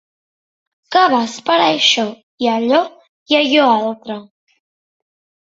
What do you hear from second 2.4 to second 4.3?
i allò i allò altre